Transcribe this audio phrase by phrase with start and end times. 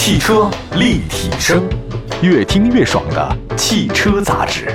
[0.00, 1.68] 汽车立体声，
[2.22, 4.72] 越听越爽的汽车杂志。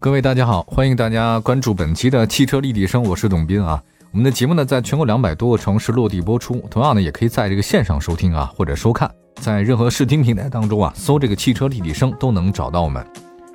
[0.00, 3.80] 各位大家好，欢迎大家关注本期的汽车立体声，我是董斌啊。
[4.10, 13.06] 我们的节目呢，在全国两百多个城市落地播出，同样呢，也可以在这个线上收听啊，或者收看，在任何视听平台当中啊，搜这个汽车立体声都能找到我们。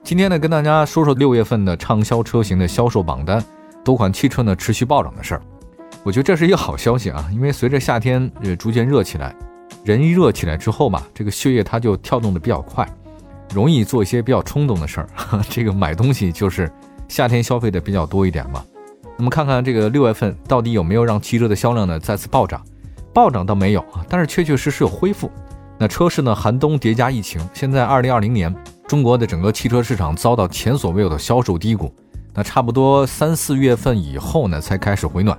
[0.02, 3.44] 今天呢，跟大家说说六月份的畅销车型的销售榜单，
[3.84, 5.42] 多款汽车呢持续暴涨的事儿。
[6.04, 9.36] 我觉得这是一个好消息啊，因为随着夏天呃逐渐热起来，
[9.84, 12.88] 人一热起来之后嘛，这个血液它就跳动的比较快，
[13.54, 15.10] 容易做一些比较冲动的事儿。
[15.50, 16.72] 这个买东西就是
[17.08, 18.64] 夏天消费的比较多一点嘛。
[19.18, 22.62] 那么看看这个六月份到底有没有让汽车的销量呢再次暴涨？
[23.14, 25.30] 暴涨倒没有啊，但是确确实实有恢复。
[25.78, 28.54] 那车市呢寒冬叠加疫情，现在二零二零年。
[28.86, 31.92] 中国的整个汽车市场遭到前所未有的销售低谷，
[32.34, 35.36] 那差不多三四月份以后呢，才开始回暖。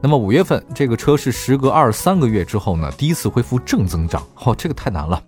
[0.00, 4.22] 那么五月份这个车市时隔二三个月之后呢，第一次恢复正增长。
[4.44, 5.20] 哦，这个太难了。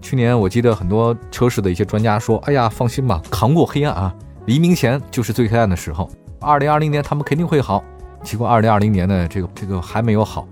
[0.00, 4.14] 去年我记得很多车市的一些专家说：“哎呀，放心吧，扛过黑暗啊，
[4.46, 6.10] 黎明前就是最黑暗的时候。
[6.40, 7.84] 二零二零年他们肯定会好。”
[8.24, 10.48] 结果二零二零年呢，这个这个还没有好。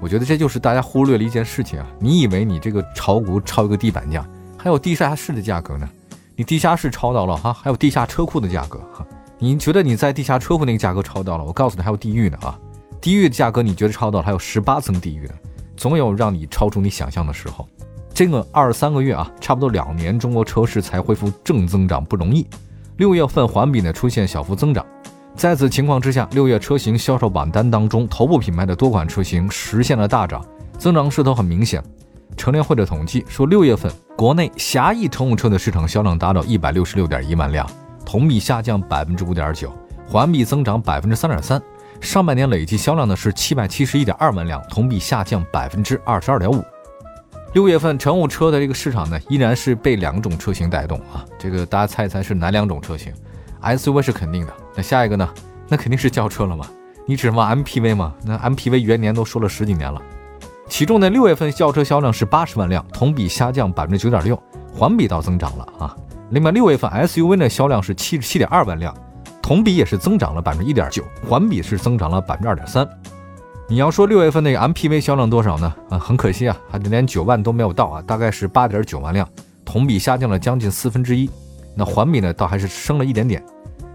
[0.00, 4.26] 我觉得这就是大家忽略了一件事情啊，你以为你这个炒股炒一个地板价？
[4.56, 5.86] 还有地下室的价格呢？
[6.34, 9.06] 你地下室抄到了哈，还有地下车库的价格哈。
[9.38, 11.44] 你觉得你在地下车库那个价格抄到了？
[11.44, 12.58] 我告诉你，还有地狱呢啊！
[13.00, 14.20] 地狱的价格你觉得超到？
[14.20, 15.34] 还有十八层地狱呢，
[15.76, 17.68] 总有让你超出你想象的时候。
[18.12, 22.46] 这个二三个月啊，差不多两年，中国车市才恢复正增长不容易。
[22.96, 24.84] 六月份环比呢出现小幅增长，
[25.34, 30.42] 在此情况之下，六月车型销售榜单当中，头部品牌的多款车型实现了大涨，
[30.78, 31.82] 增长势头很明显。
[32.38, 37.68] 乘联会的统计说，六月份国内狭义乘用车的市场销量达到一百六十六点一万辆，
[38.04, 39.70] 同比下降百分之五点九，
[40.08, 41.60] 环比增长百分之三点三。
[42.00, 46.64] 上半年累计销量呢是七百七十一点二万辆，同比下降百分之二十二点五。
[47.54, 51.24] 六月份乘用车的这个市场呢，依然是被两种车型带动啊。
[51.38, 53.12] 这个大家猜一猜是哪两种车型
[53.62, 55.28] ？SUV 是肯定的，那下一个呢？
[55.68, 56.66] 那肯定是轿车了嘛？
[57.06, 58.14] 你指望 MPV 吗？
[58.24, 60.00] 那 MPV 元年都说了十几年了。
[60.68, 64.40] 其中呢，六月份轿车销量是八十万辆，同比下降百分之九点六，
[64.74, 65.96] 环比倒增长了啊。
[66.30, 68.94] 另外，六月份 SUV 的销量是七十七点二万辆，
[69.46, 72.84] 同比也是增长了百分之一点九，环比是增长了百分之二点三。
[73.68, 75.72] 你要说六月份那个 MPV 销量多少呢？
[75.88, 79.28] 啊，很可惜啊，还得连九万都没有到啊，大概是八点九万辆，
[79.64, 81.30] 同比下降了将近四分之一。
[81.76, 83.40] 那环比呢，倒还是升了一点点。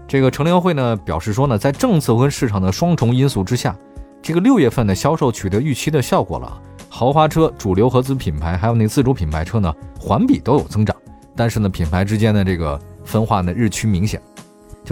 [0.08, 3.76] 这个乘联会呢表示说呢，在政策跟市场的双重因素之下。
[4.22, 6.58] 这个六月份的销售取得预期的效果了，
[6.88, 9.70] 豪华车、主流合资品牌还有那自主品牌车呢，
[10.00, 10.96] 环比都有增长，
[11.36, 14.18] 但是呢，品牌之间的这个分化呢日趋明显。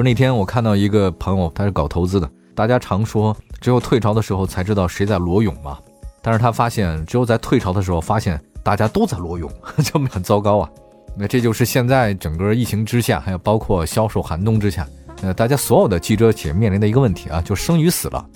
[0.00, 5.78] 就那天我看到一个朋友，他是搞投资的，大家常说只有退潮的时候才知道谁在裸泳嘛，
[6.22, 9.52] 但是他发现只有在退潮的时候发现大家都在裸泳，
[9.84, 10.70] 就很糟糕啊。
[11.14, 14.88] 那这就是现在整个疫情之下，还有包括销售寒冬之下，
[15.20, 18.26] 呃，大家所有的汽车企业面临的一个问题啊，就生与死了。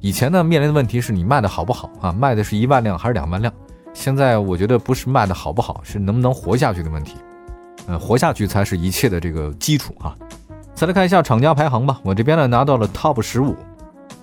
[0.00, 2.12] 以前呢，面临的问题是你卖的好不好啊？
[2.12, 3.50] 卖的是一万辆还是两万辆？
[3.94, 7.16] 现在我觉得不是卖的好不好，是能不能活下去的问题。
[7.86, 10.14] 呃，活下去才是一切的这个基础啊。
[10.74, 13.54] 再来看一下厂家排行吧，我这边呢拿到了 TOP 十五，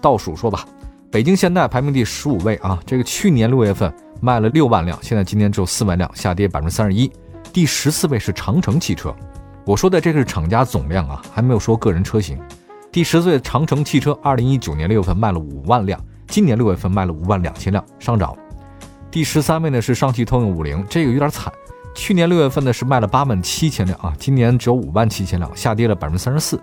[0.01, 0.65] 倒数说吧，
[1.09, 2.77] 北京现代排名第十五位啊。
[2.85, 7.09] 这个去年六月份卖了六万辆，现在今年只有四万辆，下跌百分之三十一。
[7.53, 9.15] 第十四位是长城汽车，
[9.65, 12.37] 我说的这个是厂家总量啊，还没有说个人车型。
[12.91, 15.97] 第十岁的长城汽车，二零一九年六月份卖了五万辆，
[16.27, 18.35] 今年六月份卖了五万两千辆，上涨。
[19.09, 21.51] 第十三位呢是上汽通用五菱，这个有点惨，
[21.93, 26.61] 去年六月份呢是卖了八万七千辆啊，今年只有五万七千辆，下跌了百分之三十四。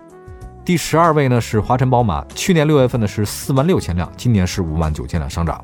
[0.65, 5.63] 第十二位呢是华晨宝马，去年六月份呢是四万六千辆，今年是五万九千辆，上涨。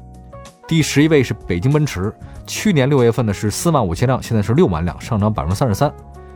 [0.67, 2.13] 第十一位是北京奔驰，
[2.47, 5.91] 去年六月份呢是四万五千辆，现在是六万辆，上涨百分之三十三。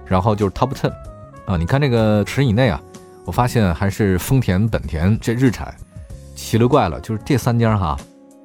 [0.05, 0.91] 然后就是 Top Ten
[1.45, 2.81] 啊，你看这个十以内啊。
[3.25, 5.71] 我发现还是丰田、本田这日产，
[6.35, 7.95] 奇了怪了，就是这三家哈，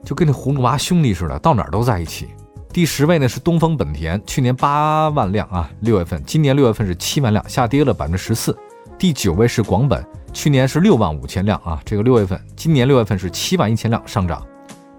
[0.04, 2.28] 就跟那葫芦娃兄弟似的，到哪儿都在一起。
[2.74, 8.58] 第十位呢是东风本田，去年八万辆啊，六月份，今年六月份是七万辆，下跌了百分之十四。
[8.98, 14.44] 第九位是广本，去年是六万五千辆啊，这个六月份，今年六月份是七万一千辆，上涨。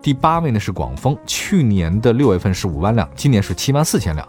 [0.02, 4.26] 第八位呢是广丰，去年的六月份是五万辆，今年是七万四千辆。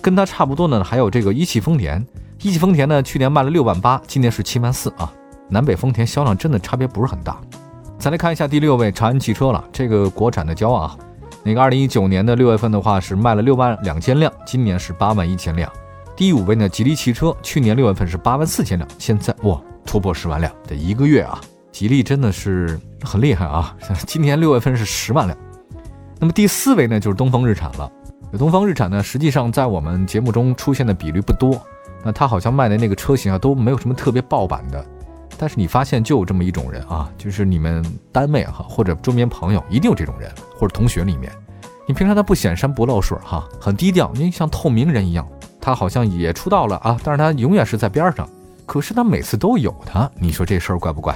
[0.00, 2.06] 跟它差不多呢，还有这个一汽丰田。
[2.42, 5.12] 一汽丰田呢，去年卖了六万八，今年是七万四啊。
[5.48, 7.40] 南北丰田销量真的差别不是很大。
[7.98, 10.96] 再来看一下第六位长安汽车了，这个国产的骄傲啊。
[11.44, 15.70] 那个二零一九年的六月份的话是卖了六万两千辆，今年是八万一千辆。
[16.16, 21.38] 第五位呢，吉利汽车，去年六月份是八万四千辆，现在哇突破十万辆，这一个月啊，
[21.70, 23.76] 吉利真的是很厉害啊。
[24.06, 25.38] 今年六月份是十万辆。
[26.18, 27.90] 那么第四位呢，就是东风日产了。
[28.38, 31.60] 东风日产呢，实际上在我们节目中出现的比率不多。
[32.02, 34.84] 那它好像卖的那个车型啊，都没有什么特别爆版的。
[35.44, 41.30] 但是你发现就有这么一种人啊，就是你们单位哈或者周边朋友一定有这种人，或者同学里面，
[41.86, 45.28] 你平常他不显山不露水哈，很低调，你像透明人一样。
[45.60, 48.26] 他好像也出道了啊，但是他永远是在边上。
[48.64, 51.14] 可是他每次都有他，你说这事儿怪不怪？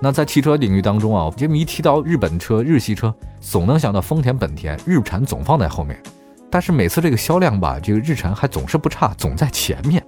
[0.00, 6.02] 那在汽车领域当中啊，这么一提到日本车、日系车，总能想到丰田、本田，日产总放在后面。
[6.50, 10.02] 但是每次这个销量吧，这个日产还总是不差，总在前面。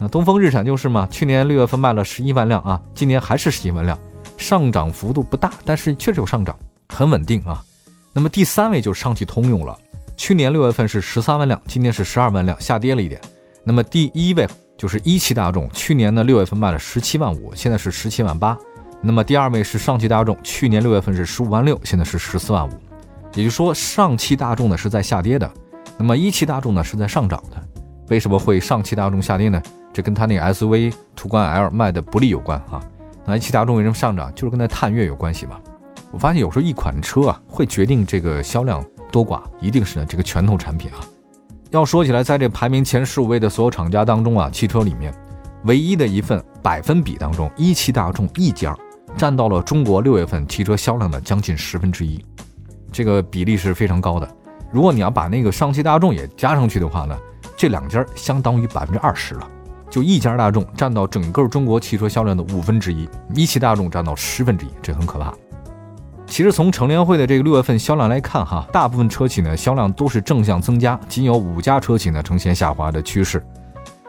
[0.00, 3.98] 那东风日产就是嘛，去年六月份卖了十一万辆啊，今年还是十一万辆，
[4.38, 6.58] 上涨幅度不大，但是确实有上涨，
[6.88, 7.62] 很稳定啊。
[8.12, 9.78] 那么第三位就是上汽通用了，
[10.16, 13.20] 去年六月份是十三万辆，今年是十二万辆，下跌了一点。
[13.62, 14.48] 那么第一位
[14.78, 18.56] 就是一汽大众，去年呢六月份卖了十七万五，现在是十七万八。
[19.02, 22.72] 那么第二位是上汽大众，去年六月份是十五万六，现在是十四万五。
[23.34, 25.50] 也就是说，上汽大众呢是在下跌的。
[25.96, 27.62] 那么一汽大众呢是在上涨的，
[28.10, 29.62] 为什么会上汽大众下跌呢？
[29.92, 32.82] 这跟它那个 SUV 途观 L 卖的不利有关啊。
[33.24, 34.34] 那一汽大众为什么上涨？
[34.34, 35.60] 就是跟它探岳有关系吧。
[36.10, 40.98] 我发现有时候一款车啊会决定这个销量多寡，一定是呢这个拳头产品啊。
[41.70, 45.14] 要说起来，在这排名前十五位的所有厂家当中啊，汽车里面
[45.64, 48.76] 唯一的一份百分比当中，一汽大众一家
[49.16, 52.24] 占到了中国六月份汽车销量的将近十分之一，
[52.90, 54.28] 这个比例是非常高的。
[54.72, 57.16] 如果你要把那个上汽大众也加上去的话呢，
[57.60, 59.46] 这两家相当于百分之二十了，
[59.90, 65.34] 就一家大众占到整个中国汽车销量的五分之一，一汽大众占到十分之一，这很可怕。
[66.26, 73.44] 其实从乘联会的这个六月份销量来看，哈，大部分车企呢销量都是正向增加，仅有五家车企呢呈现下滑的趋势，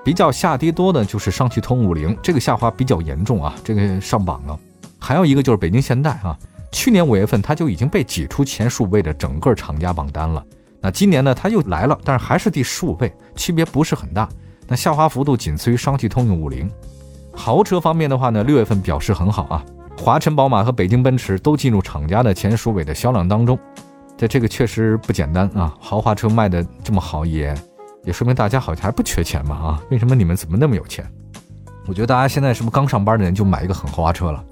[0.02, 4.58] 比较下跌多的就是上汽通五菱，这个下滑比较严重啊，这个上榜了。
[4.98, 6.40] 还有一个就是北京现代啊。
[6.72, 10.42] 去年五月份，它就已经被挤出前十五位的整个厂家榜单了。
[10.82, 14.28] 那今年呢，它又来了，但是还是第十五位，区别不是很大。
[14.68, 16.70] 那下滑幅度仅次于上汽通用五菱。
[17.34, 19.64] 豪车方面的话呢，六月份表示很好啊，
[19.98, 23.58] 华晨宝马和北京奔驰都进入厂家的前十五位的销量当中。
[24.18, 27.56] 这这个确实不简单啊，豪华车卖的这么好，也
[28.04, 29.82] 也说明大家好像还不缺钱嘛啊？
[29.92, 31.06] 为什么你们怎么那么有钱？
[31.88, 34.44] 我觉得大家现在是不是刚上班的人就买一个很豪华车了？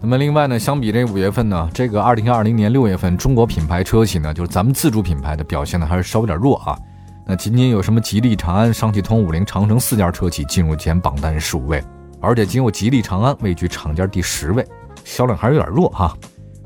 [0.00, 6.78] 那么另外呢，相比这五月份呢，这个二零二零年六月份中国品牌车企呢，就是咱们自主品牌的表现呢，还是稍微有点弱啊。
[7.26, 11.82] 那仅仅有什么吉利、长安、上汽通、五菱、长城四家车企进入前榜单十五位，
[12.20, 14.64] 而且仅有吉利、长安位居厂家第十位，
[15.04, 16.16] 销量还是有点弱哈。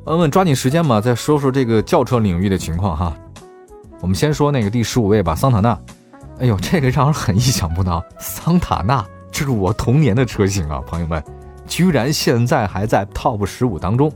[0.05, 3.17] 问问抓紧时间吧，再说说这个轿车领域的情况哈。
[4.00, 5.78] 我们先说那个第十五位吧，桑塔纳。
[6.38, 11.23] 哎呦，这个让人很意想不到，桑塔纳，这是我童年的车型啊，朋友们。
[11.67, 14.12] 居然现在还在 TOP 十五当中，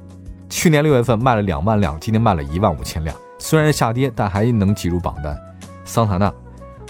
[0.48, 5.36] 去年六月份卖了两万辆，今年卖了一万五千辆，虽然下跌，但还能挤入榜单。
[5.84, 6.32] 桑塔纳，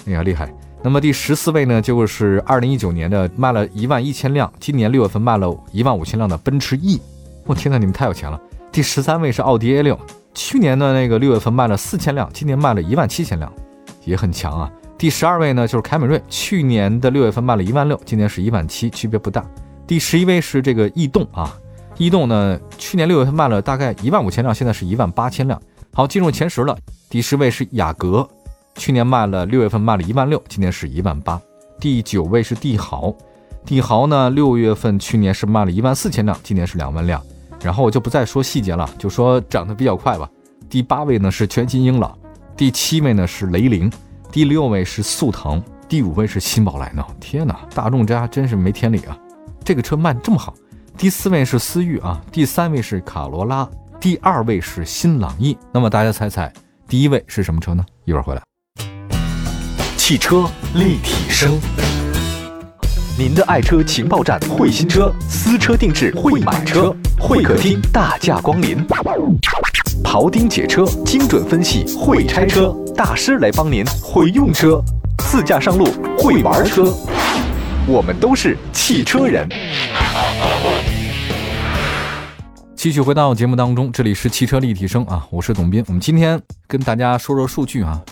[0.06, 0.52] 哎呀厉害！
[0.82, 7.00] 那么第十四位呢，就是二零一九年的卖了一万一千辆，今年六月份卖了一万五千辆的奔驰 E。
[7.44, 8.40] 我天呐，你们太有钱了！
[8.72, 9.98] 第十三位是奥迪 A 六，
[10.34, 13.52] 去年的那个六月份卖了四千辆，今年卖了一万七千辆，
[14.04, 14.70] 也很强啊。
[14.98, 19.44] 第十二位呢，就是凯美瑞，去年的六月份卖了一万六，今年是一万七，区别不大。
[19.86, 21.56] 第十一位是这个逸动啊，
[21.96, 25.60] 逸动呢，去年六月份卖了大概一万五千辆，现在是一万八千辆。
[25.94, 26.76] 好，进入前十了。
[27.08, 28.28] 第十位是雅阁，
[28.74, 31.40] 去年卖了六月份卖了一万六，今年是一万八。
[31.78, 33.14] 第九位是帝豪，
[33.64, 37.22] 帝豪呢六月份去年是卖了一万四千辆，今年是两万辆。
[37.62, 40.28] 然后我就不再说细节了，就说涨得比较快吧。
[40.68, 42.18] 第八位呢是全新英朗，
[42.56, 43.90] 第七位呢是雷凌，
[44.32, 47.06] 第六位是速腾，第五位是新宝来呢。
[47.20, 49.16] 天哪，大众家真是没天理啊！
[49.66, 50.54] 这个车卖这么好，
[50.96, 53.68] 第四位是思域啊，第三位是卡罗拉，
[53.98, 55.58] 第二位是新朗逸。
[55.72, 56.52] 那么大家猜猜，
[56.86, 57.84] 第一位是什么车呢？
[58.04, 58.42] 一会儿回来。
[59.96, 61.58] 汽车立体声，
[63.18, 68.86] 您的爱车情报站，会新车，私车定制，会买车，会客厅大驾光临，
[70.04, 74.80] 庖丁解车，精准分析，会拆车大师来帮您，会用车，
[75.18, 76.94] 自驾上路，会玩车。
[77.88, 79.48] 我们都是汽车人。
[82.74, 85.84] 继续回到节目当中，这里是汽车立体声啊，我是董斌。
[85.86, 88.02] 我们今天跟大家说说数据啊。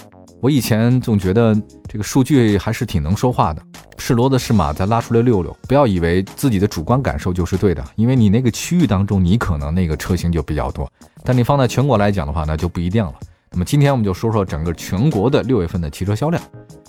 [0.40, 3.61] 我以前总觉得这个数据还是挺能说话的，
[3.99, 5.57] 是骡子是马，咱拉出来溜溜。
[5.66, 10.88] 不要以为自己的主观感受就是对的，因为你那个区域当中，你可能那个车型就比较多，
[11.25, 13.14] 但你放在全国来讲的话，那就不一定了。
[13.50, 16.40] 那么今天我们就说说整个全国的六月份的汽车销量。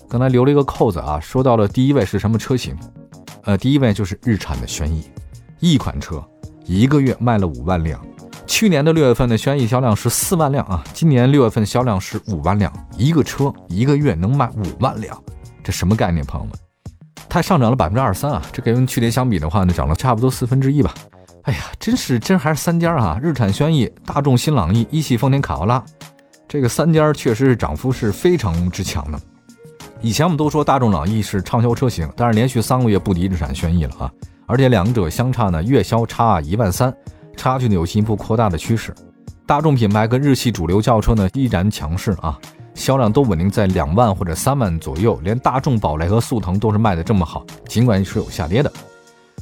[0.10, 2.78] 刚才留了一个扣子啊，说到了第一位是什么车型？
[3.44, 5.04] 呃，第一位就是日产的轩逸，
[5.60, 6.24] 一款车
[6.66, 8.00] 一个月卖了五万辆，
[8.48, 15.22] 去年的六月份的轩逸销量是四万辆啊，今年六月份销量是五万辆，一个车一个月能卖五万辆，
[15.64, 16.56] 这什么概念，朋友们？
[17.28, 20.94] 它上涨了百分之二十三啊，这跟去年相比的话呢，涨了差不多四分之一吧。
[21.44, 25.84] 哎呀，真是真还是三家啊，日产轩逸、大众新朗逸、一汽丰田卡罗拉，
[26.48, 29.20] 这个三家确实是涨幅是非常之强的。
[30.06, 34.12] 以前我们都说大众朗逸是畅销车型，但是连续三个月不敌日产轩逸了啊，
[34.46, 36.96] 而且两者相差呢月销差一万三，
[37.36, 38.94] 差距呢有进一步扩大的趋势。
[39.48, 42.40] 大众品牌跟日系主流轿车呢依然强势啊，
[42.76, 48.72] 销量都稳定在两万或者三万左右，连大众宝来和速腾都是卖的这么好，尽管是有下跌的。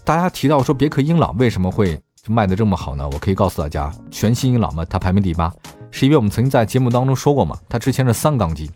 [0.06, 3.06] 大家提到说别克英朗为什么会卖的这么好呢？
[3.12, 5.52] 我可以告诉大家，全新英朗嘛，它排名第八，
[5.92, 8.72] 是因为我们曾经在节目当中说过嘛，它之前是三缸机。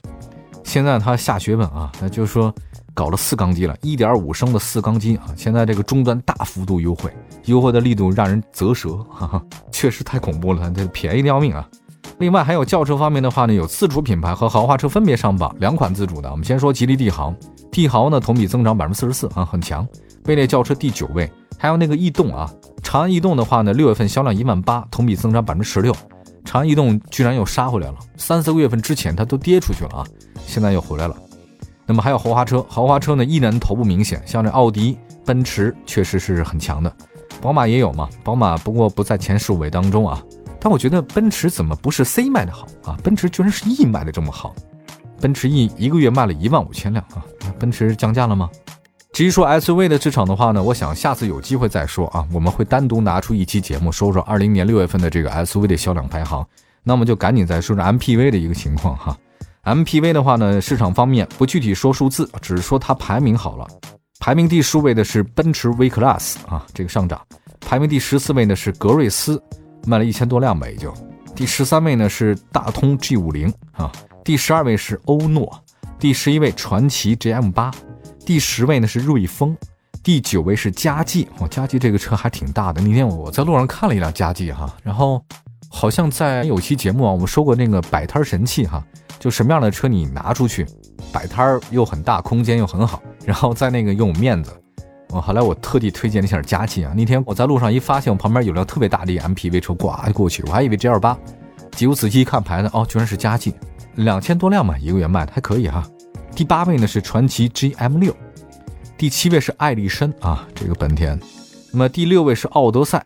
[0.68, 2.54] 现在它下血本啊，那就是说
[2.94, 5.28] 搞了四缸机了，一点五升的四缸机啊。
[5.34, 7.10] 现在这个终端大幅度优惠，
[7.46, 11.66] 优惠的力度让人啧舌，哈哈，确实太恐怖了，这便宜的要命啊。
[12.20, 16.30] 另外还有轿车方面的话呢，有自主品牌和豪华车分别上榜，两款自主的。
[16.30, 17.34] 我们先说吉利帝豪，
[17.72, 19.88] 帝豪呢同比增长百分之四十四啊，很强，
[20.26, 21.32] 位列轿车第九位。
[21.58, 22.52] 还有那个逸动啊，
[22.84, 25.96] 长安逸动的话呢，六月份销量一万八，同比增长百分之十六。
[26.48, 30.08] 长安逸动居然又杀回来了，三四个月份之前它都跌出去了啊。
[30.46, 31.16] 现在又回来了，
[31.86, 36.92] 那么还有豪华车，豪华车呢依然头部明显，像这奥迪、奔驰确实是很强的，
[37.42, 40.24] 宝马也有嘛，宝马不过不在前十五位当中啊。
[40.58, 42.98] 但我觉得奔驰怎么不是 C 卖的好啊？
[43.04, 44.56] 奔驰居然是 E 卖的这么好，
[45.20, 47.22] 奔驰 E 一个月卖了一万五千辆啊，
[47.60, 48.50] 奔驰降价了吗？
[49.14, 56.46] 至于说 SUV 的市场的话呢，我想下次有机会再说啊，我们会单独拿出一期节目说说二零年六月份的这个 SUV 的销量排行，
[56.84, 59.18] 那么就赶紧再说说 MPV 的一个情况哈。
[59.64, 63.68] MPV 的话呢，市场方面不具体说数字，只是说它排名好了。
[64.20, 67.20] 排名第十位的是奔驰 V Class 啊，这个上涨。
[67.60, 69.42] 排名第十四位呢是格瑞斯，
[69.86, 70.94] 卖了一千多辆吧也就。
[71.36, 73.92] 第十三位呢是大通 G 五零啊。
[74.24, 75.60] 第十二位是欧诺。
[76.00, 77.72] 第十一位传祺 GM 八。
[78.28, 79.56] 第十位呢是瑞风。
[80.04, 81.26] 第九位是佳绩。
[81.40, 82.82] 哦，佳绩这个车还挺大的。
[82.82, 85.24] 那天我在路上看了一辆佳绩哈，然后
[85.70, 88.84] 好像在有期节目啊，我们说过那个摆摊神器哈。
[89.18, 90.66] 就什么样的车你拿出去
[91.10, 94.52] 摆摊儿又很大，空间又很好，然后在那个又有面子。
[95.08, 96.92] 我后来我特地推荐了一下佳绩啊。
[96.94, 101.18] 那天我在路上一发现我旁边有辆特别大的 MPV 车，呱就过去，我还以为 G L 八，
[101.72, 103.56] 结果仔细一看牌子，哦，居然是佳绩，
[103.96, 105.88] 两千多辆嘛，一个月卖的还可以哈。
[106.38, 108.16] 第八位呢是传祺 GM 六，
[108.96, 111.20] 第七位是艾力绅啊，这个本田。
[111.72, 113.04] 那么第六位是奥德赛，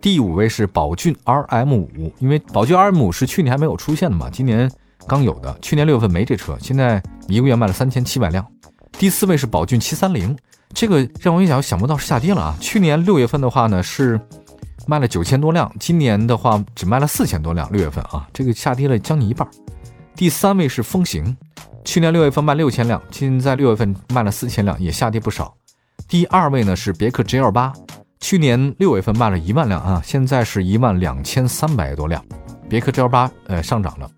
[0.00, 4.70] 第五位是宝骏 RM 五，因为宝骏 RM 五是去年还没有出现的嘛，今年。
[5.06, 8.42] 刚有的，去年六月份没这车，现在一个月卖了三千七百辆。
[8.92, 10.34] 第四位是宝骏七三零，
[10.72, 12.56] 这个让我一想，想不到是下跌了啊！
[12.62, 14.18] 去年六月份的话呢是
[14.86, 17.70] 卖了九千多辆，今年的话只卖了四千多辆。
[17.70, 19.46] 六月份啊，这个下跌了将近一半。
[20.16, 21.36] 第三位是风行，
[21.84, 25.54] 去年六月份卖六千辆，现在六月份卖了四千辆，也下跌不少。
[26.08, 27.72] 第二位呢是别克 GL 八，
[28.20, 32.24] 去年六月份卖了一万辆啊，现在是一万两千三百多辆。
[32.68, 34.10] 别克 GL 八呃上涨了。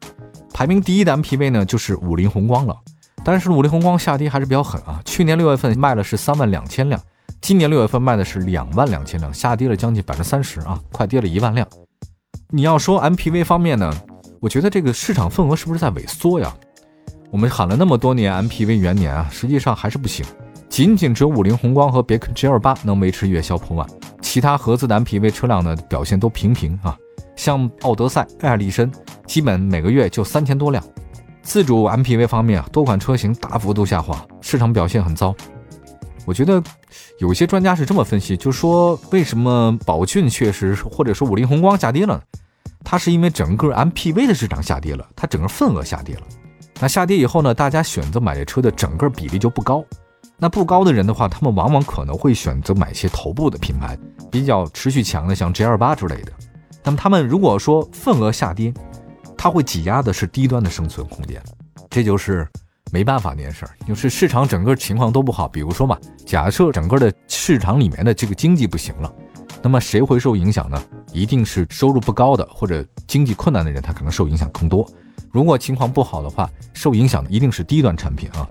[0.54, 2.75] 排名第一的 MPV 呢，就是五菱宏光了。
[3.25, 5.02] 但是五菱宏光下跌还是比较狠啊。
[5.04, 7.00] 去年六月份卖了是三万两千辆，
[7.40, 11.66] 今年六月份卖的是两万两千辆，下跌了将近百分之三十啊，快跌了一万辆。
[12.50, 13.92] 你要说 MPV 方面呢，
[14.40, 16.54] 我觉得这个市场份额是不是在萎缩呀？
[17.30, 20.25] 我们喊了那么多年 MPV 元年啊，实际上还是不行，
[20.68, 23.87] 仅仅只有五菱宏光和别克 GL 八能维持月销破万，
[24.23, 26.97] 其他合资的 MPV 车辆呢表现都平平啊。
[27.35, 28.90] 像奥德赛、艾力绅，
[29.26, 30.83] 基本每个月就三千多辆。
[31.42, 35.35] 自主 MPV 方面啊，多款车型大幅度下滑，市场表现很糟。
[36.25, 36.62] 我觉得
[37.18, 42.23] 有些专家是这么分析，就说为什么宝骏确实或者说五菱宏光下跌了？
[42.83, 46.23] 它是因为整个 MPV 的市场下跌了，它整个份额下跌了。
[46.78, 49.85] 那下跌以后呢，大家选择买这车的整个比例就不高。
[50.38, 53.99] 那不高的人的话，他们往往可能会选择买一些头部的品牌，
[54.30, 56.33] 比较持续强的，像 G L 八之类的。
[56.85, 58.73] 那么他们如果说份额下跌，
[59.37, 61.42] 它会挤压的是低端的生存空间，
[61.88, 62.47] 这就是
[62.92, 63.73] 没办法那件事儿。
[63.88, 69.11] 就是市场整个情况都不好，比如说嘛，假设整个的市场里面的这个经济不行了，
[69.62, 70.78] 那么谁会受影响呢？
[71.12, 74.87] 一定是收入不高的或者经济困难的人，他可能受影响更多。
[75.37, 78.49] 如果情况不好的话，受影响的一定是低端产品啊。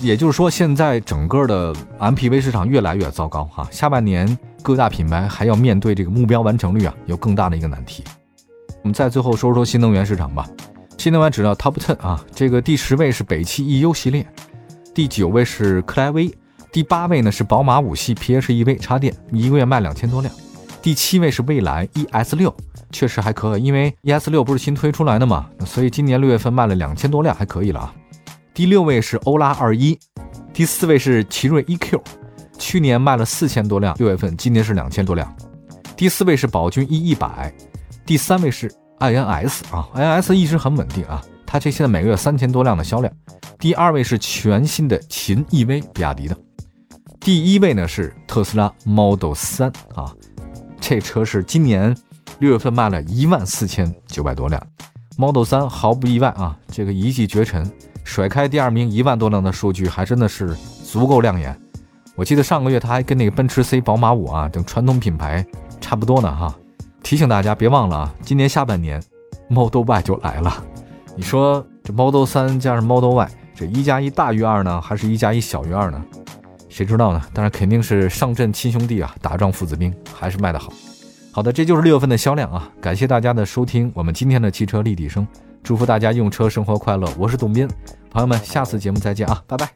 [0.00, 3.68] 也就是说，现在整个的 MPV 市场越来越糟糕哈。
[3.70, 8.02] 下半年各大品牌还要面对这个目标完成率啊，有更大的一个难题。
[8.82, 10.48] 我们再最后说说新能源市场吧。
[10.96, 14.26] 新能源指数 Top Ten 啊，这个第十位是北汽 EU 系列，
[14.94, 16.34] 第九位是克莱威，
[16.72, 20.34] 第八位呢是宝马五系 PHEV 插电，一个月卖两千多辆。
[20.84, 22.54] 第七位是蔚来 ES 六，
[22.90, 27.94] 确实还可以，因为 ES 六不是新推出来的嘛，所以今年六月份卖了两千多辆，还可以了啊。
[28.52, 29.98] 第六位是欧拉二一，
[30.52, 32.02] 第四位是奇瑞 EQ，
[32.58, 35.34] 去年卖了四千多辆，六月份今年是两千多辆。
[35.96, 37.50] 第四位是宝骏 E 一百，
[38.04, 43.10] 第三位是 INS 啊，INS 一直很稳定啊，它这现在每个月三千多辆的销量。
[43.58, 46.36] 第二位是全新的秦 EV，比亚迪的。
[47.20, 50.12] 第一位呢是特斯拉 Model 三啊。
[50.86, 51.96] 这车是今年
[52.40, 54.62] 六月份卖了一万四千九百多辆
[55.16, 57.66] ，Model 3毫不意外啊，这个一骑绝尘，
[58.04, 61.58] 甩开第二名一万多辆的数据，还真的是足够亮眼。
[62.14, 65.44] 我记得上个月他还跟那个奔驰 C、宝马五啊等传统品牌
[65.80, 66.54] 差不多呢哈。
[67.02, 69.02] 提醒大家别忘了啊，今年下半年
[69.48, 70.62] Model Y 就来了。
[71.16, 76.04] 你说这 Model 3加上 Model Y，这一加一大于二呢，还是一加一小于二呢？
[76.74, 77.22] 谁知道呢？
[77.32, 80.72] 当然肯定是上阵亲兄弟啊，打仗父子兵，还是卖得好。
[81.30, 82.68] 好的，这就是六月份的销量啊！
[82.80, 85.24] 感谢大家的收听，我们今天的汽车立体声，
[85.62, 87.08] 祝福大家用车生活快乐。
[87.16, 87.68] 我是董斌，
[88.10, 89.70] 朋友们，下次节目再见啊，拜拜。